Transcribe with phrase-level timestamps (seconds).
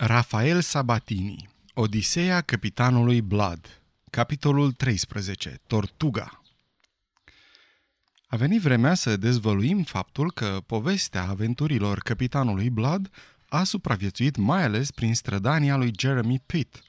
[0.00, 6.42] Rafael Sabatini Odiseea capitanului Blood Capitolul 13 Tortuga
[8.26, 13.10] A venit vremea să dezvăluim faptul că povestea aventurilor capitanului Blood
[13.48, 16.84] a supraviețuit mai ales prin strădania lui Jeremy Pitt,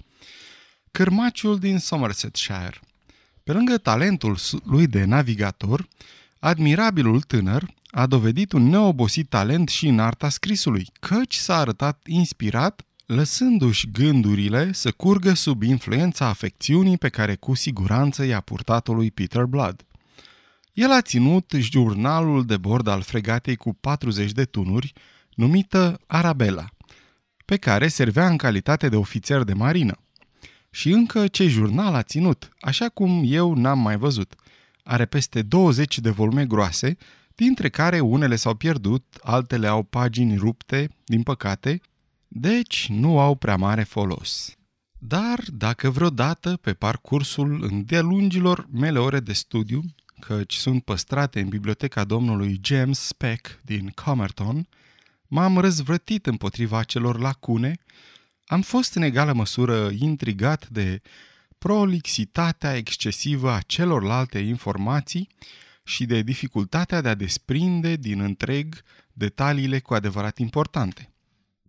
[0.91, 2.79] cârmaciul din Somersetshire.
[3.43, 5.87] Pe lângă talentul lui de navigator,
[6.39, 12.83] admirabilul tânăr a dovedit un neobosit talent și în arta scrisului, căci s-a arătat inspirat
[13.09, 19.43] lăsându-și gândurile să curgă sub influența afecțiunii pe care cu siguranță i-a purtat-o lui Peter
[19.43, 19.85] Blood.
[20.73, 24.93] El a ținut jurnalul de bord al fregatei cu 40 de tunuri,
[25.33, 26.65] numită Arabella,
[27.45, 29.97] pe care servea în calitate de ofițer de marină.
[30.69, 34.35] Și încă ce jurnal a ținut, așa cum eu n-am mai văzut.
[34.83, 36.97] Are peste 20 de volume groase,
[37.35, 41.81] dintre care unele s-au pierdut, altele au pagini rupte, din păcate,
[42.31, 44.53] deci nu au prea mare folos.
[44.97, 49.83] Dar dacă vreodată, pe parcursul îndelungilor mele ore de studiu,
[50.19, 54.67] căci sunt păstrate în biblioteca domnului James Speck din Comerton,
[55.27, 57.79] m-am răzvrătit împotriva celor lacune,
[58.45, 61.01] am fost în egală măsură intrigat de
[61.57, 65.29] prolixitatea excesivă a celorlalte informații
[65.83, 68.81] și de dificultatea de a desprinde din întreg
[69.13, 71.08] detaliile cu adevărat importante.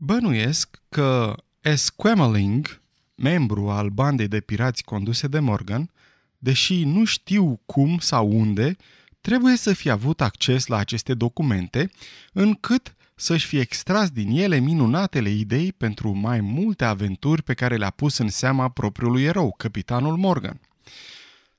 [0.03, 2.81] Bănuiesc că Esquemeling,
[3.15, 5.91] membru al bandei de pirați conduse de Morgan,
[6.39, 8.77] deși nu știu cum sau unde,
[9.21, 11.91] trebuie să fie avut acces la aceste documente,
[12.33, 17.91] încât să-și fie extras din ele minunatele idei pentru mai multe aventuri pe care le-a
[17.91, 20.61] pus în seama propriului erou, capitanul Morgan.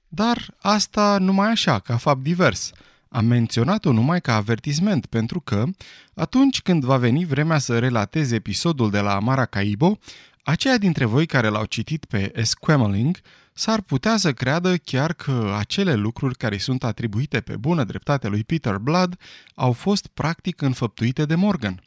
[0.08, 2.72] Dar asta numai așa, ca fapt divers–
[3.14, 5.66] am menționat-o numai ca avertisment, pentru că,
[6.14, 9.98] atunci când va veni vremea să relatez episodul de la Maracaibo,
[10.44, 13.20] aceia dintre voi care l-au citit pe Esquemeling
[13.54, 18.44] s-ar putea să creadă chiar că acele lucruri care sunt atribuite pe bună dreptate lui
[18.44, 19.20] Peter Blood
[19.56, 21.84] au fost practic înfăptuite de Morgan.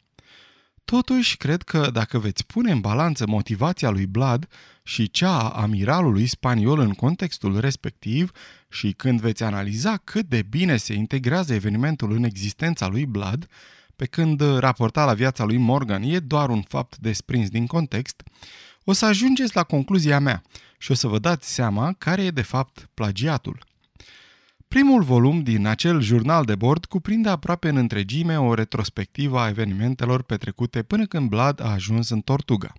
[0.85, 4.47] Totuși, cred că dacă veți pune în balanță motivația lui Blood
[4.83, 8.31] și cea a amiralului spaniol în contextul respectiv
[8.75, 13.47] și când veți analiza cât de bine se integrează evenimentul în existența lui Blood,
[13.95, 18.23] pe când raporta la viața lui Morgan e doar un fapt desprins din context,
[18.83, 20.41] o să ajungeți la concluzia mea
[20.77, 23.63] și o să vă dați seama care e de fapt plagiatul.
[24.67, 30.21] Primul volum din acel jurnal de bord cuprinde aproape în întregime o retrospectivă a evenimentelor
[30.23, 32.73] petrecute până când Blood a ajuns în Tortuga.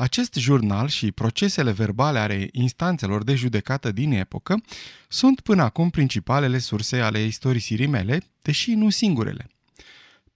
[0.00, 4.62] Acest jurnal și procesele verbale ale instanțelor de judecată din epocă
[5.08, 9.50] sunt până acum principalele surse ale istorisirii mele, deși nu singurele.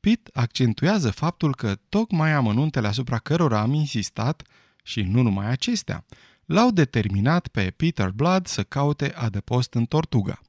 [0.01, 4.43] Pitt accentuează faptul că tocmai amănuntele asupra cărora am insistat,
[4.83, 6.05] și nu numai acestea,
[6.45, 10.41] l-au determinat pe Peter Blood să caute adăpost în Tortuga.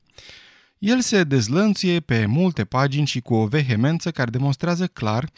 [0.78, 5.30] El se dezlănțuie pe multe pagini și cu o vehemență care demonstrează clar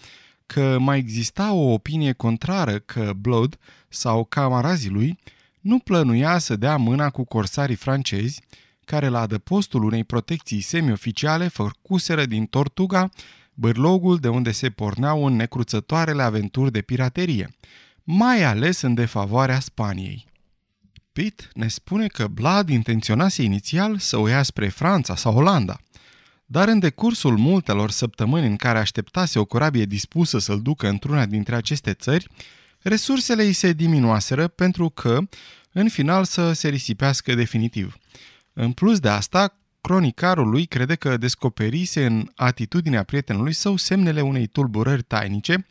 [0.47, 3.57] că mai exista o opinie contrară că Blood
[3.89, 5.19] sau camarazii lui
[5.59, 8.41] nu plănuia să dea mâna cu corsarii francezi,
[8.85, 13.09] care la adăpostul unei protecții semioficiale făcuseră din Tortuga
[13.53, 17.55] bârlogul de unde se porneau în necruțătoarele aventuri de piraterie,
[18.03, 20.25] mai ales în defavoarea Spaniei.
[21.11, 25.79] Pitt ne spune că Blood intenționase inițial să o ia spre Franța sau Olanda,
[26.49, 31.55] dar în decursul multelor săptămâni în care așteptase o corabie dispusă să-l ducă într-una dintre
[31.55, 32.27] aceste țări,
[32.81, 35.19] resursele îi se diminuaseră pentru că,
[35.71, 37.97] în final, să se risipească definitiv.
[38.53, 44.47] În plus de asta, cronicarul lui crede că descoperise în atitudinea prietenului său semnele unei
[44.47, 45.67] tulburări tainice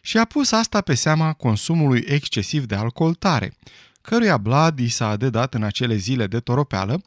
[0.00, 3.52] și a pus asta pe seama consumului excesiv de alcool tare,
[4.00, 7.02] căruia Blad i s-a dedat în acele zile de toropeală,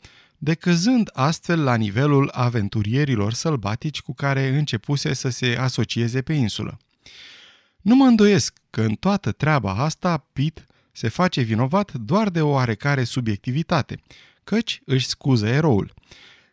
[0.46, 6.78] decăzând astfel la nivelul aventurierilor sălbatici cu care începuse să se asocieze pe insulă.
[7.82, 12.50] Nu mă îndoiesc că în toată treaba asta Pit se face vinovat doar de o
[12.50, 14.00] oarecare subiectivitate,
[14.44, 15.94] căci își scuză eroul.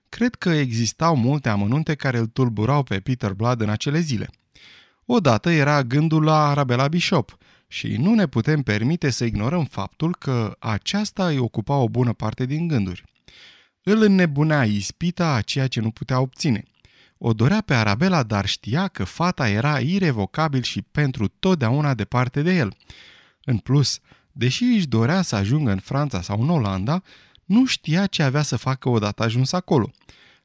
[0.08, 4.31] Cred că existau multe amănunte care îl tulburau pe Peter Blood în acele zile.
[5.05, 7.37] Odată era gândul la Arabella Bishop
[7.69, 12.44] și nu ne putem permite să ignorăm faptul că aceasta îi ocupa o bună parte
[12.44, 13.11] din gânduri.
[13.84, 16.64] Îl înnebunea ispita a ceea ce nu putea obține.
[17.19, 22.55] O dorea pe Arabela, dar știa că fata era irevocabil și pentru totdeauna departe de
[22.55, 22.76] el.
[23.44, 23.99] În plus,
[24.32, 27.02] deși își dorea să ajungă în Franța sau în Olanda,
[27.44, 29.90] nu știa ce avea să facă odată ajuns acolo.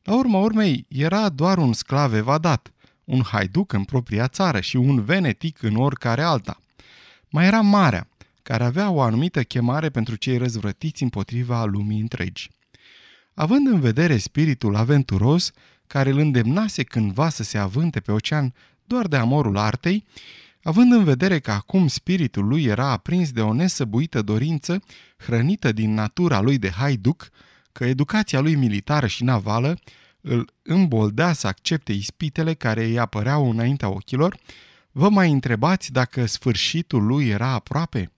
[0.03, 2.71] La urma urmei, era doar un sclav evadat,
[3.03, 6.59] un haiduc în propria țară și un venetic în oricare alta.
[7.29, 8.07] Mai era marea,
[8.43, 12.49] care avea o anumită chemare pentru cei răzvrătiți împotriva lumii întregi.
[13.39, 15.51] Având în vedere spiritul aventuros,
[15.87, 18.53] care îl îndemnase cândva să se avânte pe ocean
[18.83, 20.05] doar de amorul artei,
[20.63, 24.83] având în vedere că acum spiritul lui era aprins de o nesăbuită dorință,
[25.17, 27.29] hrănită din natura lui de haiduc,
[27.71, 29.79] că educația lui militară și navală
[30.21, 34.37] îl îmboldea să accepte ispitele care îi apăreau înaintea ochilor,
[34.91, 38.11] vă mai întrebați dacă sfârșitul lui era aproape?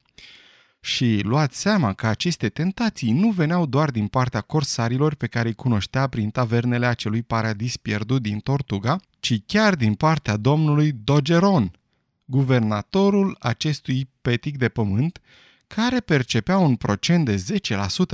[0.82, 5.54] Și luați seama că aceste tentații nu veneau doar din partea corsarilor pe care îi
[5.54, 11.72] cunoștea prin tavernele acelui paradis pierdut din Tortuga, ci chiar din partea domnului Dogeron,
[12.26, 15.22] guvernatorul acestui petic de pământ,
[15.68, 17.44] care percepea un procent de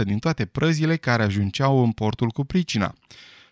[0.02, 2.94] 10% din toate prăzile care ajungeau în portul cu pricina,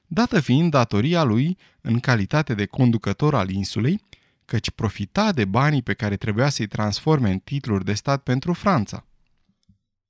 [0.07, 4.01] dată fiind datoria lui în calitate de conducător al insulei,
[4.45, 9.05] căci profita de banii pe care trebuia să-i transforme în titluri de stat pentru Franța.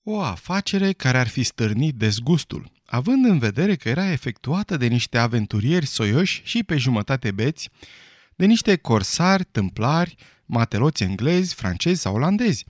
[0.03, 5.18] O afacere care ar fi stârnit dezgustul, având în vedere că era efectuată de niște
[5.18, 7.69] aventurieri soioși și pe jumătate beți,
[8.35, 10.15] de niște corsari, tâmplari,
[10.45, 12.65] mateloți englezi, francezi sau olandezi,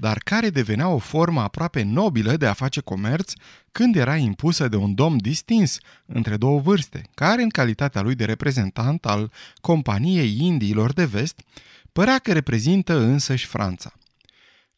[0.00, 3.32] dar care devenea o formă aproape nobilă de a face comerț
[3.72, 8.24] când era impusă de un domn distins între două vârste, care, în calitatea lui de
[8.24, 11.40] reprezentant al Companiei Indiilor de Vest,
[11.92, 13.92] părea că reprezintă însăși Franța.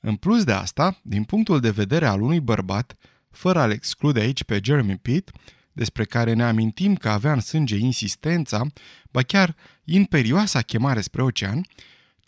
[0.01, 2.97] În plus de asta, din punctul de vedere al unui bărbat,
[3.31, 5.31] fără a-l exclude aici pe Jeremy Pitt,
[5.73, 8.67] despre care ne amintim că avea în sânge insistența,
[9.11, 11.67] ba chiar imperioasa chemare spre ocean,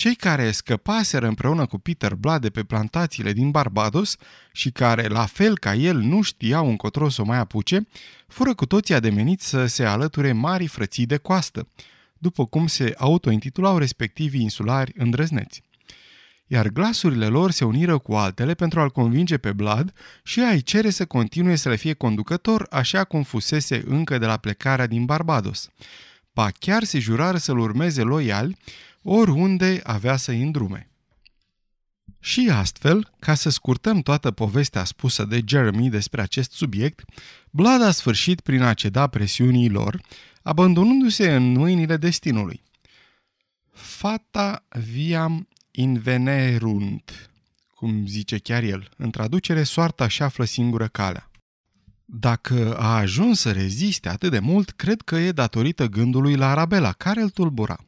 [0.03, 4.17] cei care scăpaseră împreună cu Peter Blood de pe plantațiile din Barbados
[4.53, 7.87] și care, la fel ca el, nu știau încotro să o mai apuce,
[8.27, 11.69] fură cu toții ademeniți să se alăture mari frății de coastă,
[12.19, 15.63] după cum se autointitulau respectivii insulari îndrăzneți.
[16.47, 20.91] Iar glasurile lor se uniră cu altele pentru a-l convinge pe Blood și a-i cere
[20.91, 25.69] să continue să le fie conducător așa cum fusese încă de la plecarea din Barbados.
[26.33, 28.57] Pa chiar se jurară să-l urmeze loiali,
[29.03, 30.87] oriunde avea să-i îndrume.
[32.21, 37.05] Și astfel, ca să scurtăm toată povestea spusă de Jeremy despre acest subiect,
[37.51, 40.01] Blad a sfârșit prin a ceda presiunii lor,
[40.43, 42.63] abandonându-se în mâinile destinului.
[43.73, 47.31] Fata viam invenerunt,
[47.75, 48.89] cum zice chiar el.
[48.97, 51.31] În traducere, soarta și află singură calea.
[52.05, 56.93] Dacă a ajuns să reziste atât de mult, cred că e datorită gândului la Arabela,
[56.93, 57.79] care îl tulbura.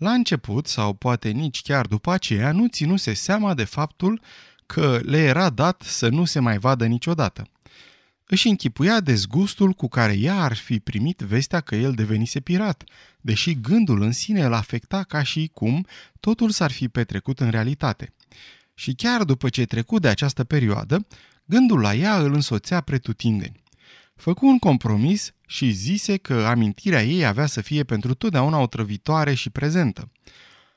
[0.00, 4.20] La început, sau poate nici chiar după aceea, nu ținuse seama de faptul
[4.66, 7.48] că le era dat să nu se mai vadă niciodată.
[8.26, 12.84] Își închipuia dezgustul cu care ea ar fi primit vestea că el devenise pirat,
[13.20, 15.86] deși gândul în sine îl afecta ca și cum
[16.20, 18.14] totul s-ar fi petrecut în realitate.
[18.74, 21.06] Și chiar după ce trecut de această perioadă,
[21.44, 23.59] gândul la ea îl însoțea pretutindeni.
[24.20, 29.50] Făcu un compromis și zise că amintirea ei avea să fie pentru totdeauna otrăvitoare și
[29.50, 30.10] prezentă.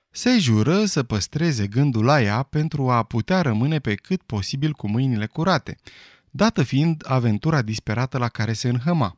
[0.09, 4.89] Se jură să păstreze gândul la ea pentru a putea rămâne pe cât posibil cu
[4.89, 5.77] mâinile curate,
[6.29, 9.17] dată fiind aventura disperată la care se înhăma.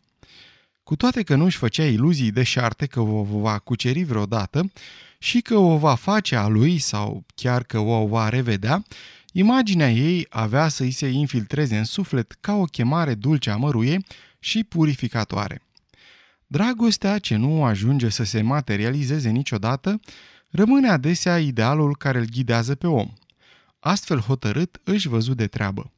[0.83, 4.71] Cu toate că nu își făcea iluzii deșarte că o va cuceri vreodată
[5.17, 8.83] și că o va face a lui sau chiar că o va revedea,
[9.37, 13.99] imaginea ei avea să îi se infiltreze în suflet ca o chemare dulce amăruie
[14.39, 15.61] și purificatoare.
[16.47, 19.99] Dragostea ce nu ajunge să se materializeze niciodată,
[20.49, 23.13] rămâne adesea idealul care îl ghidează pe om.
[23.79, 25.91] Astfel hotărât își văzut de treabă.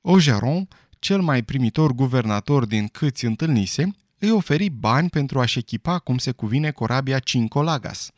[0.00, 6.18] Ogeron, cel mai primitor guvernator din câți întâlnise, îi oferi bani pentru a-și echipa cum
[6.18, 8.10] se cuvine corabia Cinco Lagas,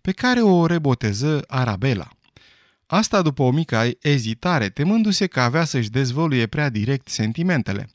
[0.00, 2.08] pe care o reboteză Arabela.
[2.86, 7.88] Asta după o mică ezitare, temându-se că avea să-și dezvăluie prea direct sentimentele.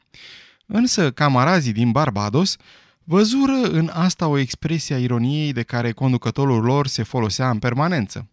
[0.65, 2.58] Însă camarazii din Barbados
[3.03, 8.29] văzură în asta o expresie a ironiei de care conducătorul lor se folosea în permanență.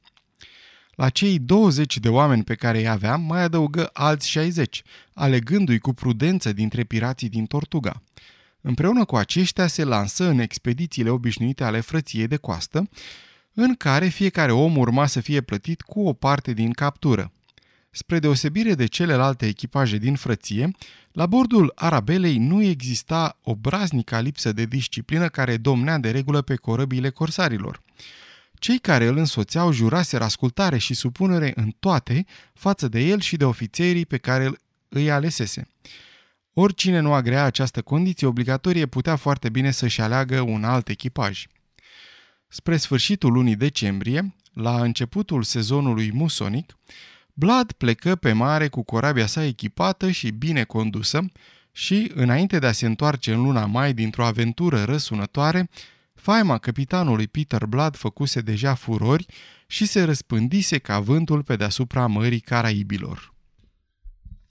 [0.94, 4.82] La cei 20 de oameni pe care îi avea, mai adăugă alți 60,
[5.12, 8.02] alegându-i cu prudență dintre pirații din Tortuga.
[8.60, 12.88] Împreună cu aceștia se lansă în expedițiile obișnuite ale frăției de coastă,
[13.58, 17.32] în care fiecare om urma să fie plătit cu o parte din captură.
[17.90, 20.70] Spre deosebire de celelalte echipaje din frăție,
[21.12, 26.54] la bordul Arabelei nu exista o braznică lipsă de disciplină care domnea de regulă pe
[26.54, 27.82] corăbiile corsarilor.
[28.54, 33.44] Cei care îl însoțeau juraseră ascultare și supunere în toate față de el și de
[33.44, 34.52] ofițerii pe care
[34.88, 35.68] îi alesese.
[36.52, 41.46] Oricine nu agrea această condiție obligatorie putea foarte bine să-și aleagă un alt echipaj.
[42.48, 46.76] Spre sfârșitul lunii decembrie, la începutul sezonului musonic,
[47.32, 51.24] Blood plecă pe mare cu corabia sa echipată și bine condusă
[51.72, 55.68] și, înainte de a se întoarce în luna mai dintr-o aventură răsunătoare,
[56.14, 59.26] faima capitanului Peter Blood făcuse deja furori
[59.66, 63.34] și se răspândise ca vântul pe deasupra mării Caraibilor.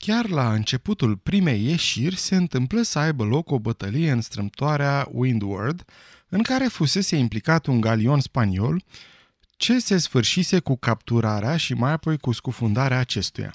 [0.05, 5.85] Chiar la începutul primei ieșiri se întâmplă să aibă loc o bătălie în strâmtoarea Windward,
[6.29, 8.83] în care fusese implicat un galion spaniol,
[9.57, 13.53] ce se sfârșise cu capturarea și mai apoi cu scufundarea acestuia.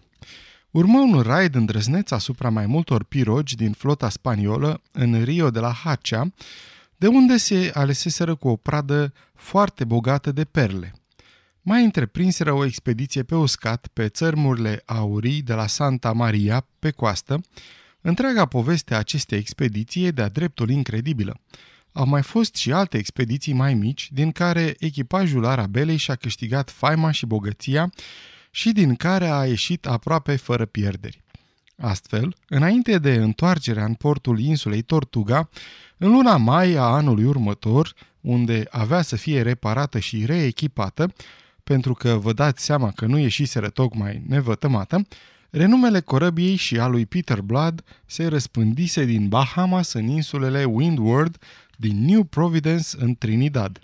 [0.70, 5.72] Urmă un raid îndrăzneț asupra mai multor pirogi din flota spaniolă în Rio de la
[5.72, 6.32] Hacea,
[6.96, 10.99] de unde se aleseseră cu o pradă foarte bogată de perle.
[11.62, 17.40] Mai întreprinseră o expediție pe uscat pe țărmurile aurii de la Santa Maria, pe coastă.
[18.00, 21.40] Întreaga poveste a acestei expediții e de-a dreptul incredibilă.
[21.92, 27.10] Au mai fost și alte expediții mai mici, din care echipajul Arabelei și-a câștigat faima
[27.10, 27.92] și bogăția
[28.50, 31.22] și din care a ieșit aproape fără pierderi.
[31.76, 35.48] Astfel, înainte de întoarcerea în portul insulei Tortuga,
[35.96, 41.12] în luna mai a anului următor, unde avea să fie reparată și reechipată,
[41.70, 45.06] pentru că vă dați seama că nu ieșiseră tocmai nevătămată,
[45.50, 51.36] renumele corăbiei și a lui Peter Blood se răspândise din Bahamas în insulele Windward,
[51.76, 53.78] din New Providence în Trinidad.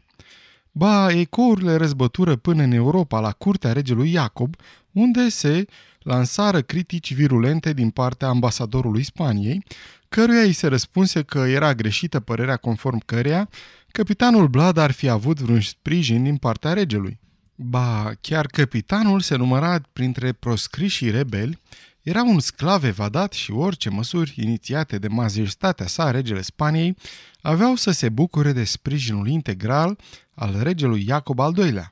[0.73, 4.57] Ba, ecourile răzbătură până în Europa la curtea regelui Iacob,
[4.93, 5.65] unde se
[5.99, 9.65] lansară critici virulente din partea ambasadorului Spaniei,
[10.09, 13.49] căruia îi se răspunse că era greșită părerea conform căreia
[13.93, 17.25] capitanul Blad ar fi avut vreun sprijin din partea regelui.
[17.59, 21.59] Ba, chiar capitanul se număra printre proscrișii rebeli,
[22.03, 26.97] era un sclav evadat și orice măsuri inițiate de majestatea sa, regele Spaniei,
[27.41, 29.99] aveau să se bucure de sprijinul integral
[30.35, 31.91] al regelui Iacob al II-lea.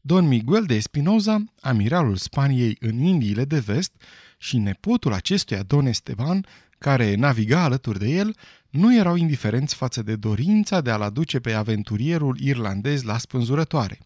[0.00, 3.92] Don Miguel de Espinoza, amiralul Spaniei în Indiile de Vest
[4.38, 6.46] și nepotul acestuia Don Esteban,
[6.78, 8.36] care naviga alături de el,
[8.70, 13.98] nu erau indiferenți față de dorința de a-l aduce pe aventurierul irlandez la spânzurătoare.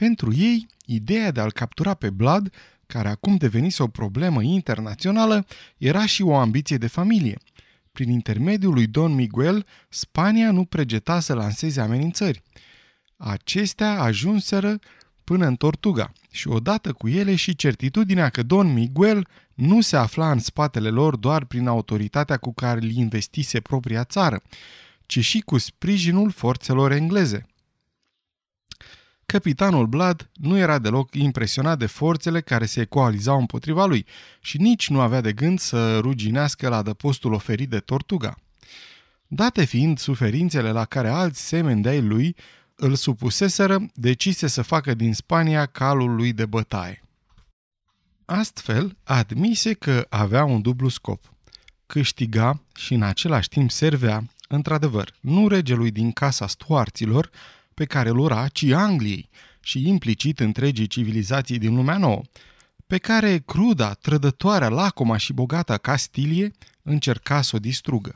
[0.00, 2.52] Pentru ei, ideea de a-l captura pe Blood,
[2.86, 7.38] care acum devenise o problemă internațională, era și o ambiție de familie.
[7.92, 12.42] Prin intermediul lui Don Miguel, Spania nu pregeta să lanseze amenințări.
[13.16, 14.78] Acestea ajunseră
[15.24, 20.30] până în Tortuga și odată cu ele și certitudinea că Don Miguel nu se afla
[20.30, 24.42] în spatele lor doar prin autoritatea cu care îl investise propria țară,
[25.06, 27.46] ci și cu sprijinul forțelor engleze.
[29.26, 34.06] Capitanul Blood nu era deloc impresionat de forțele care se coalizau împotriva lui
[34.40, 38.36] și nici nu avea de gând să ruginească la adăpostul oferit de Tortuga.
[39.26, 42.36] Date fiind suferințele la care alți semeni de lui
[42.74, 47.02] îl supuseseră, decise să facă din Spania calul lui de bătaie.
[48.24, 51.32] Astfel, admise că avea un dublu scop.
[51.86, 57.30] Câștiga și în același timp servea, într-adevăr, nu regelui din casa stuarților,
[57.76, 59.28] pe care îl ura, ci Angliei
[59.60, 62.22] și implicit întregii civilizații din lumea nouă,
[62.86, 66.50] pe care cruda, trădătoarea, lacoma și bogata Castilie
[66.82, 68.14] încerca să o distrugă.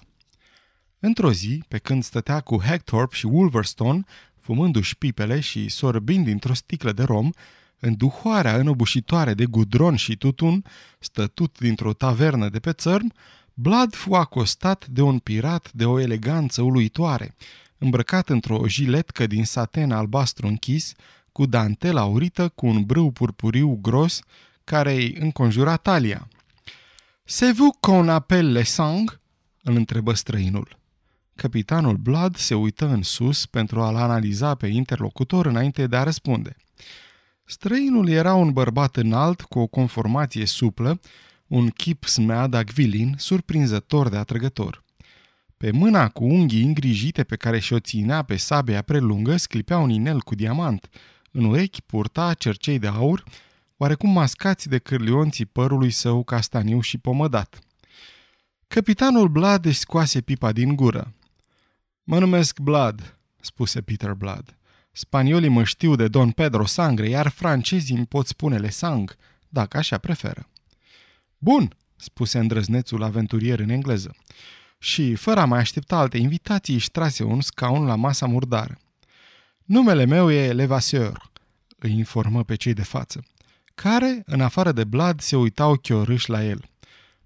[0.98, 4.04] Într-o zi, pe când stătea cu Hector și Wolverstone,
[4.40, 7.30] fumându-și pipele și sorbind dintr-o sticlă de rom,
[7.78, 10.64] în duhoarea înăbușitoare de gudron și tutun,
[10.98, 13.12] stătut dintr-o tavernă de pe țărm,
[13.54, 17.34] Blood fu acostat de un pirat de o eleganță uluitoare,
[17.80, 20.92] îmbrăcat într-o jiletcă din saten albastru închis,
[21.32, 24.20] cu dantela aurită cu un brâu purpuriu gros
[24.64, 26.28] care îi înconjura talia.
[27.24, 29.20] Se vous qu'on appelle le sang?"
[29.62, 30.78] îl întrebă străinul.
[31.34, 36.56] Capitanul Blood se uită în sus pentru a-l analiza pe interlocutor înainte de a răspunde.
[37.44, 41.00] Străinul era un bărbat înalt cu o conformație suplă,
[41.46, 44.84] un chip smead acvilin, surprinzător de atrăgător.
[45.60, 50.20] Pe mâna cu unghii îngrijite pe care și-o ținea pe sabia prelungă sclipea un inel
[50.20, 50.88] cu diamant.
[51.30, 53.24] În urechi purta cercei de aur,
[53.76, 57.58] oarecum mascați de cârlionții părului său castaniu și pomădat.
[58.68, 61.14] Capitanul Blood își scoase pipa din gură.
[62.04, 64.56] Mă numesc Blood, spuse Peter Blood.
[64.92, 69.16] Spaniolii mă știu de Don Pedro Sangre, iar francezii îmi pot spune Le Sang,
[69.48, 70.48] dacă așa preferă.
[71.38, 74.16] Bun, spuse îndrăznețul aventurier în engleză
[74.82, 78.78] și, fără a mai aștepta alte invitații, își trase un scaun la masa murdară.
[79.64, 81.30] Numele meu e Levasseur,
[81.78, 83.24] îi informă pe cei de față,
[83.74, 86.64] care, în afară de Blad, se uitau chiorâși la el.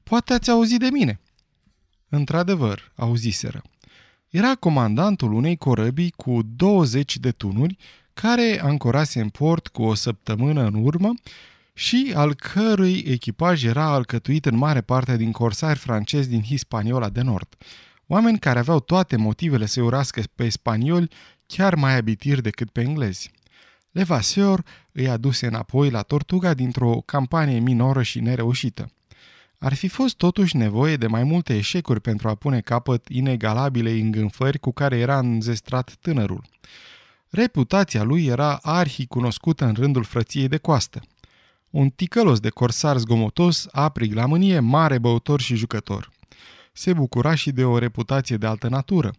[0.02, 1.20] Poate ați auzit de mine.
[2.08, 3.62] Într-adevăr, auziseră.
[4.28, 7.76] Era comandantul unei corăbii cu 20 de tunuri
[8.14, 11.14] care ancorase în port cu o săptămână în urmă
[11.74, 17.20] și al cărui echipaj era alcătuit în mare parte din corsari francezi din Hispaniola de
[17.20, 17.56] Nord.
[18.06, 21.10] Oameni care aveau toate motivele să urască pe spanioli
[21.46, 23.30] chiar mai abitiri decât pe englezi.
[23.90, 28.90] Levasseur îi aduse înapoi la Tortuga dintr-o campanie minoră și nereușită.
[29.58, 34.58] Ar fi fost totuși nevoie de mai multe eșecuri pentru a pune capăt inegalabile îngânfări
[34.58, 36.44] cu care era înzestrat tânărul.
[37.30, 41.02] Reputația lui era arhi cunoscută în rândul frăției de coastă.
[41.74, 46.10] Un ticălos de corsar zgomotos, aprig la mânie, mare băutor și jucător.
[46.72, 49.14] Se bucura și de o reputație de altă natură.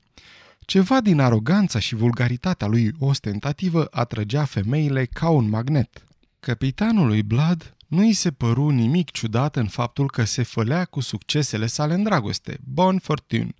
[0.59, 6.03] Ceva din aroganța și vulgaritatea lui ostentativă atrăgea femeile ca un magnet.
[6.39, 11.65] Capitanului Blood nu îi se păru nimic ciudat în faptul că se fălea cu succesele
[11.65, 13.53] sale în dragoste, bon fortune,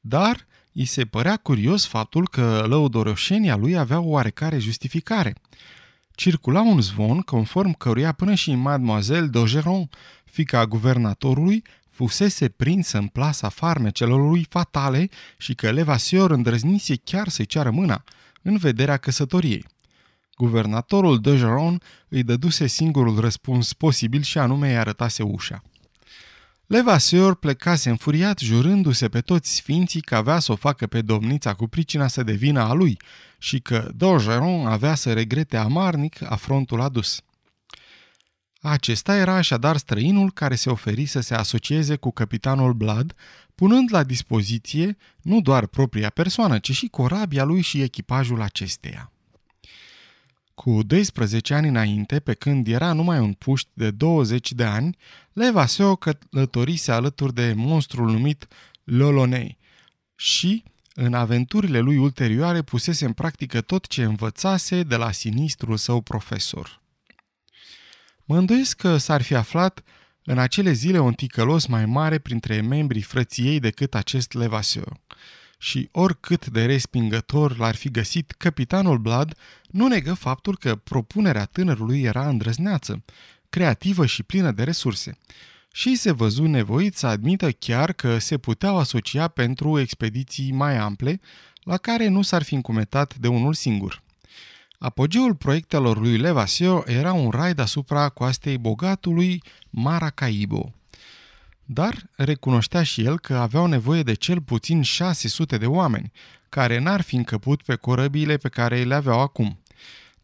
[0.00, 5.34] dar îi se părea curios faptul că lăudoroșenia lui avea o oarecare justificare.
[6.14, 9.88] Circula un zvon conform căruia până și Mademoiselle d'Ogeron,
[10.24, 17.46] fica guvernatorului, fusese prinsă în plasa farmecelor lui fatale și că Levasseur îndrăznise chiar să-i
[17.46, 18.04] ceară mâna,
[18.42, 19.66] în vederea căsătoriei.
[20.36, 25.62] Guvernatorul de Geron îi dăduse singurul răspuns posibil și anume îi arătase ușa.
[26.72, 31.66] Levasseur plecase înfuriat, jurându-se pe toți sfinții că avea să o facă pe domnița cu
[31.66, 32.96] pricina să devină a lui
[33.38, 37.20] și că Dogeron avea să regrete amarnic afrontul adus.
[38.60, 43.14] Acesta era așadar străinul care se oferi să se asocieze cu capitanul Blood,
[43.54, 49.12] punând la dispoziție nu doar propria persoană, ci și corabia lui și echipajul acesteia.
[50.54, 54.96] Cu 12 ani înainte, pe când era numai un puști de 20 de ani,
[55.32, 58.48] Levaseo călătorise alături de monstrul numit
[58.84, 59.58] Lolonei
[60.14, 66.00] și, în aventurile lui ulterioare, pusese în practică tot ce învățase de la sinistrul său
[66.00, 66.80] profesor.
[68.24, 69.82] Mă îndoiesc că s-ar fi aflat
[70.24, 75.00] în acele zile un ticălos mai mare printre membrii frăției decât acest Levasseur.
[75.58, 79.34] Și oricât de respingător l-ar fi găsit, capitanul Blood
[79.68, 83.04] nu negă faptul că propunerea tânărului era îndrăzneață,
[83.52, 85.18] creativă și plină de resurse.
[85.72, 91.20] Și se văzu nevoit să admită chiar că se puteau asocia pentru expediții mai ample,
[91.62, 94.02] la care nu s-ar fi încumetat de unul singur.
[94.78, 100.72] Apogeul proiectelor lui Levasio era un raid asupra coastei bogatului Maracaibo.
[101.64, 106.12] Dar recunoștea și el că aveau nevoie de cel puțin 600 de oameni,
[106.48, 109.61] care n-ar fi încăput pe corăbiile pe care le aveau acum.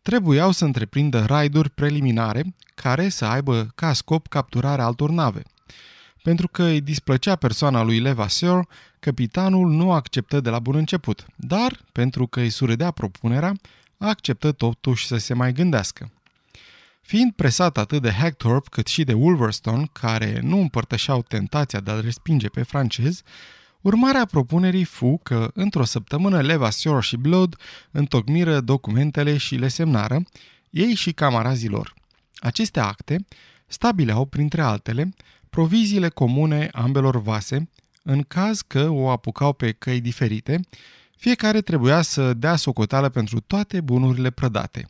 [0.03, 5.43] Trebuiau să întreprindă raiduri preliminare care să aibă ca scop capturarea altor nave.
[6.23, 11.81] Pentru că îi displăcea persoana lui Levasseur, capitanul nu acceptă de la bun început, dar,
[11.93, 13.53] pentru că îi surâdea propunerea,
[13.99, 16.11] acceptă totuși să se mai gândească.
[17.01, 22.01] Fiind presat atât de Hagthorpe cât și de Wolverstone, care nu împărtășeau tentația de a-l
[22.01, 23.23] respinge pe francez,
[23.89, 27.57] urmarea propunerii fu că, într-o săptămână, Levasseur și Blood
[27.91, 30.23] întocmiră documentele și le semnară,
[30.71, 31.95] ei și camarazii lor.
[32.37, 33.27] Aceste acte
[33.67, 35.09] stabileau, printre altele,
[35.51, 37.71] proviziile comune ambelor vase,
[38.03, 40.61] în caz că o apucau pe căi diferite,
[41.17, 44.87] fiecare trebuia să dea socoteală pentru toate bunurile prădate,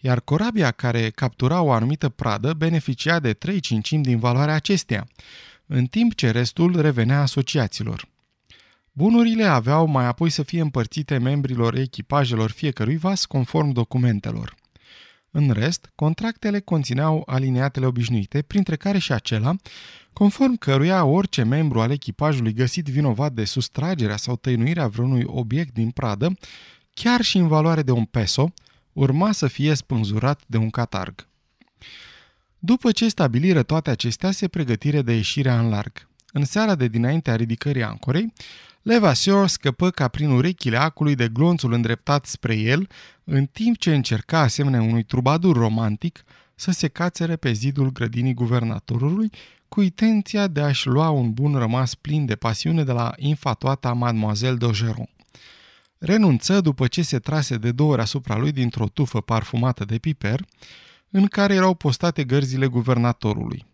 [0.00, 5.06] iar corabia care captura o anumită pradă beneficia de 3 cincimi din valoarea acesteia,
[5.66, 8.10] în timp ce restul revenea asociaților.
[8.94, 14.54] Bunurile aveau mai apoi să fie împărțite membrilor echipajelor fiecărui vas conform documentelor.
[15.30, 19.54] În rest, contractele conțineau alineatele obișnuite, printre care și acela,
[20.12, 25.90] conform căruia orice membru al echipajului găsit vinovat de sustragerea sau tăinuirea vreunui obiect din
[25.90, 26.32] pradă,
[26.94, 28.52] chiar și în valoare de un peso,
[28.92, 31.26] urma să fie spânzurat de un catarg.
[32.58, 36.08] După ce stabiliră toate acestea, se pregătire de ieșirea în larg.
[36.32, 38.32] În seara de dinaintea ridicării ancorei,
[38.82, 42.88] Levasseur scăpă ca prin urechile acului de glonțul îndreptat spre el,
[43.24, 49.30] în timp ce încerca, asemenea unui trubadur romantic, să se cațere pe zidul grădinii guvernatorului,
[49.68, 54.56] cu intenția de a-și lua un bun rămas plin de pasiune de la infatuata Mademoiselle
[54.56, 55.10] d'Ogeron.
[55.98, 60.44] Renunță după ce se trase de două ori asupra lui dintr-o tufă parfumată de piper,
[61.10, 63.64] în care erau postate gărzile guvernatorului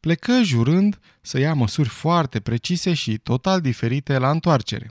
[0.00, 4.90] plecă jurând să ia măsuri foarte precise și total diferite la întoarcere.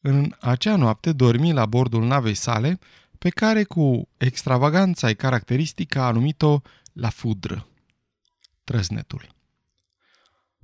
[0.00, 2.78] În acea noapte dormi la bordul navei sale,
[3.18, 6.60] pe care cu extravaganța caracteristică a numit-o
[6.92, 7.66] la fudră.
[8.64, 9.26] Trăznetul.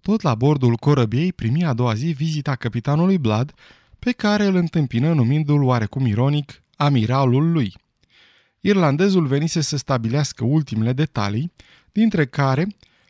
[0.00, 3.55] Tot la bordul corăbiei primi a doua zi vizita capitanului Blood,
[3.98, 7.74] pe care îl întâmpină numindu-l oarecum ironic amiralul lui–
[8.66, 11.52] Irlandezul venise să stabilească ultimele detalii,
[11.92, 12.66] dintre care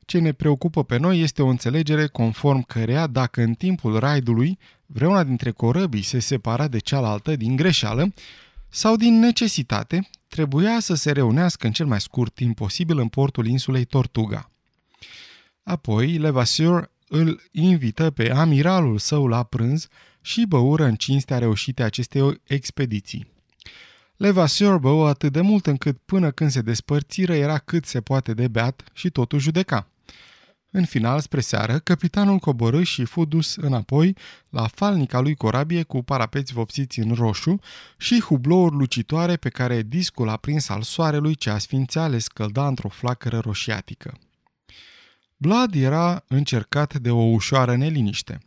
[0.07, 5.25] ce ne preocupă pe noi este o înțelegere conform cărea dacă în timpul raidului vreuna
[5.25, 8.13] dintre corăbii se separa de cealaltă din greșeală
[8.69, 13.47] sau din necesitate, trebuia să se reunească în cel mai scurt timp posibil în portul
[13.47, 14.51] insulei Tortuga.
[15.63, 19.89] Apoi, Levasseur îl invită pe amiralul său la prânz
[20.21, 23.27] și băură în cinstea reușite acestei expediții.
[24.17, 28.49] Levasseur bău atât de mult încât până când se despărțiră era cât se poate de
[28.49, 29.91] beat și totul judeca.
[30.77, 34.17] În final, spre seară, capitanul coborâ și fu dus înapoi
[34.49, 37.59] la falnica lui corabie cu parapeți vopsiți în roșu
[37.97, 43.39] și hublouri lucitoare pe care discul aprins al soarelui ce asfințea le scălda într-o flacără
[43.39, 44.19] roșiatică.
[45.37, 48.39] Blood era încercat de o ușoară neliniște.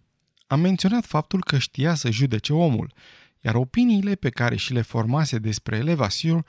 [0.48, 2.94] Am menționat faptul că știa să judece omul,
[3.42, 6.46] iar opiniile pe care și le formase despre Levasseur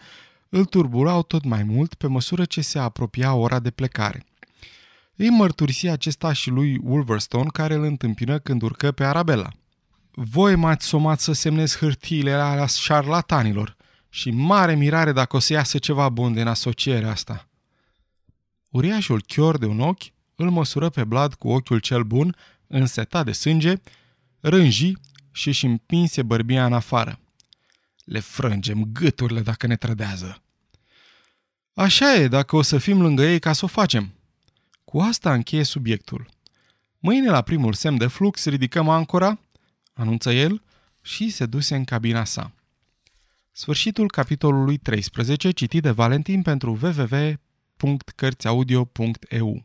[0.48, 4.24] îl turburau tot mai mult pe măsură ce se apropia ora de plecare.
[5.22, 9.50] Îi mărturisi acesta și lui Wolverstone care îl întâmpină când urcă pe Arabella.
[10.10, 13.76] Voi m-ați somat să semnez hârtiile alea șarlatanilor
[14.08, 17.48] și mare mirare dacă o să iasă ceva bun din asocierea asta.
[18.68, 20.02] Uriașul chior de un ochi
[20.34, 23.74] îl măsură pe Blad cu ochiul cel bun, însetat de sânge,
[24.40, 24.92] rânji
[25.30, 27.20] și își împinse bărbia în afară.
[28.04, 30.42] Le frângem gâturile dacă ne trădează.
[31.74, 34.14] Așa e, dacă o să fim lângă ei ca să o facem.
[34.90, 36.28] Cu asta încheie subiectul.
[36.98, 39.40] Mâine la primul semn de flux ridicăm ancora,
[39.92, 40.62] anunță el,
[41.02, 42.52] și se duse în cabina sa.
[43.52, 49.64] Sfârșitul capitolului 13, citit de Valentin pentru www.cărțiaudio.eu